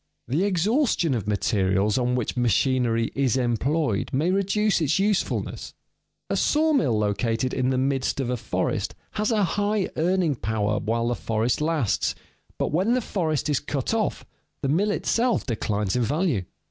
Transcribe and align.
_The 0.33 0.45
exhaustion 0.45 1.13
of 1.13 1.27
materials 1.27 1.99
on 1.99 2.15
which 2.15 2.35
machinery 2.35 3.11
is 3.13 3.37
employed 3.37 4.09
may 4.11 4.31
reduce 4.31 4.81
its 4.81 4.97
usefulness. 4.97 5.75
A 6.27 6.35
sawmill 6.35 6.97
located 6.97 7.53
in 7.53 7.69
the 7.69 7.77
midst 7.77 8.19
of 8.19 8.31
a 8.31 8.35
forest 8.35 8.95
has 9.11 9.29
a 9.29 9.43
high 9.43 9.91
earning 9.97 10.33
power 10.33 10.79
while 10.79 11.09
the 11.09 11.13
forest 11.13 11.61
lasts, 11.61 12.15
but 12.57 12.71
when 12.71 12.95
the 12.95 12.99
forest 12.99 13.47
is 13.47 13.59
cut 13.59 13.93
off 13.93 14.25
the 14.63 14.69
mill 14.69 14.89
itself 14.89 15.45
declines 15.45 15.95
in 15.95 16.01
value. 16.01 16.45